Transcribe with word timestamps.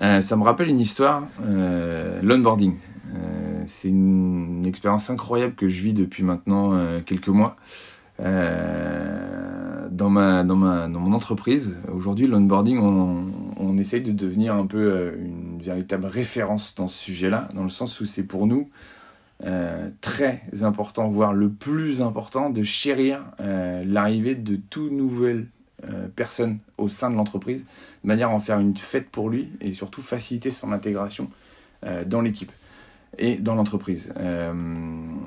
ça 0.00 0.36
me 0.36 0.42
rappelle 0.42 0.68
une 0.68 0.80
histoire, 0.80 1.26
l'onboarding. 2.22 2.76
c'est 3.66 3.88
une, 3.88 4.64
expérience 4.66 5.10
incroyable 5.10 5.54
que 5.54 5.68
je 5.68 5.82
vis 5.82 5.94
depuis 5.94 6.22
maintenant 6.22 6.78
quelques 7.04 7.28
mois. 7.28 7.56
dans, 8.18 10.10
ma, 10.10 10.44
dans, 10.44 10.56
ma, 10.56 10.88
dans 10.88 11.00
mon 11.00 11.12
entreprise, 11.12 11.76
aujourd'hui, 11.92 12.26
l'onboarding, 12.26 12.78
on, 12.78 13.26
on 13.56 13.78
essaye 13.78 14.02
de 14.02 14.12
devenir 14.12 14.54
un 14.54 14.66
peu 14.66 15.14
une 15.18 15.60
véritable 15.60 16.06
référence 16.06 16.74
dans 16.74 16.88
ce 16.88 16.98
sujet-là, 16.98 17.48
dans 17.54 17.64
le 17.64 17.70
sens 17.70 18.00
où 18.00 18.06
c'est 18.06 18.24
pour 18.24 18.46
nous 18.46 18.68
euh, 19.44 19.90
très 20.00 20.42
important, 20.62 21.08
voire 21.08 21.32
le 21.32 21.48
plus 21.48 22.02
important, 22.02 22.50
de 22.50 22.64
chérir 22.64 23.24
euh, 23.40 23.84
l'arrivée 23.86 24.34
de 24.34 24.56
toutes 24.56 24.90
nouvelles 24.90 25.46
euh, 25.46 25.57
personnes 26.16 26.58
au 26.76 26.88
sein 26.88 27.10
de 27.10 27.16
l'entreprise, 27.16 27.64
de 28.04 28.08
manière 28.08 28.30
à 28.30 28.32
en 28.32 28.40
faire 28.40 28.58
une 28.58 28.76
fête 28.76 29.08
pour 29.08 29.30
lui 29.30 29.50
et 29.60 29.72
surtout 29.72 30.02
faciliter 30.02 30.50
son 30.50 30.72
intégration 30.72 31.30
dans 32.06 32.20
l'équipe 32.20 32.52
et 33.16 33.36
dans 33.36 33.54
l'entreprise. 33.54 34.12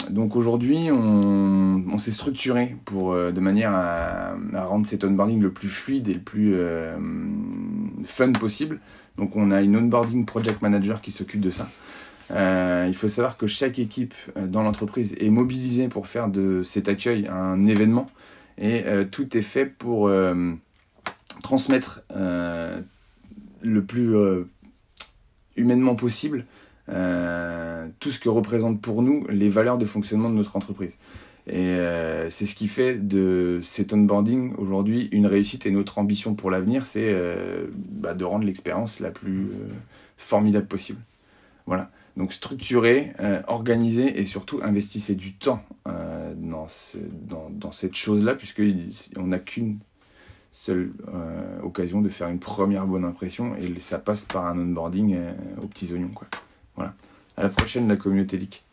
donc 0.09 0.36
aujourd'hui, 0.36 0.89
on, 0.91 1.98
s'est 1.98 2.12
structuré 2.12 2.76
pour, 2.86 3.13
de 3.16 3.39
manière 3.39 3.73
à, 3.73 4.34
rendre 4.66 4.86
cet 4.86 5.03
onboarding 5.03 5.41
le 5.41 5.52
plus 5.52 5.70
fluide 5.70 6.08
et 6.08 6.13
le 6.13 6.20
plus 6.20 6.55
fun 8.05 8.31
possible. 8.31 8.80
Donc 9.17 9.36
on 9.36 9.52
a 9.52 9.62
une 9.62 9.75
onboarding 9.75 10.25
project 10.25 10.62
manager 10.62 11.02
qui 11.02 11.12
s'occupe 11.12 11.41
de 11.41 11.50
ça. 11.50 11.70
Euh, 12.31 12.86
il 12.88 12.95
faut 12.95 13.08
savoir 13.08 13.38
que 13.38 13.48
chaque 13.48 13.80
équipe 13.80 14.14
euh, 14.38 14.48
dans 14.48 14.64
l'entreprise 14.64 15.16
est 15.20 15.30
mobilisée 15.30 15.88
pour 15.88 16.08
faire 16.08 16.30
de 16.30 16.64
cet 16.64 16.88
accueil 16.88 17.28
un 17.28 17.66
événement 17.66 18.05
et 18.62 18.86
euh, 18.86 19.04
tout 19.04 19.36
est 19.36 19.42
fait 19.42 19.66
pour 19.66 20.10
transmettre 21.44 22.02
le 22.14 23.82
plus 23.82 24.16
humainement 25.58 25.96
possible 25.96 26.46
tout 26.88 28.12
ce 28.12 28.20
que 28.20 28.30
représentent 28.30 28.81
pour 28.81 29.02
nous 29.02 29.26
les 29.28 29.50
valeurs 29.50 29.78
de 29.78 29.86
fonctionnement 29.86 30.30
de 30.30 30.36
notre 30.36 30.56
entreprise. 30.56 30.98
Et 31.48 31.76
c'est 32.30 32.45
ce 32.45 32.53
qui 32.53 32.68
fait 32.68 32.95
de 32.95 33.59
cet 33.64 33.94
onboarding 33.94 34.53
aujourd'hui 34.58 35.09
une 35.12 35.25
réussite 35.25 35.66
et 35.66 35.72
notre 35.72 35.98
ambition 35.98 36.36
pour 36.36 36.52
l'avenir, 36.52 36.86
c'est 36.86 37.16
bah, 37.75 38.14
de 38.14 38.23
rendre 38.23 38.46
l'expérience 38.46 39.00
la 39.00 39.09
plus 39.09 39.48
formidable 40.18 40.68
possible. 40.68 41.00
Voilà. 41.66 41.90
Donc 42.18 42.34
structurer, 42.34 43.14
euh, 43.20 43.42
organiser 43.48 44.20
et 44.20 44.25
surtout 44.25 44.59
investissez 44.64 45.16
du 45.16 45.34
temps 45.34 45.64
euh, 46.53 46.99
dans, 47.49 47.71
cette 47.71 47.95
chose-là, 47.95 48.35
puisqu'on 48.35 49.27
n'a 49.27 49.39
qu'une 49.39 49.80
seule 50.52 50.91
euh, 51.13 51.61
occasion 51.61 52.02
de 52.02 52.09
faire 52.09 52.27
une 52.27 52.39
première 52.39 52.85
bonne 52.85 53.05
impression 53.05 53.55
et 53.55 53.80
ça 53.80 53.99
passe 53.99 54.25
par 54.25 54.45
un 54.45 54.57
onboarding 54.57 55.17
aux 55.61 55.67
petits 55.67 55.94
oignons. 55.94 56.11
Quoi. 56.13 56.27
Voilà. 56.75 56.94
À 57.38 57.44
la 57.44 57.49
prochaine, 57.49 57.88
la 57.88 57.95
communauté 57.95 58.38
leak. 58.38 58.63